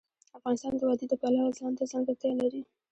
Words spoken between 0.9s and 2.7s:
د پلوه ځانته ځانګړتیا لري.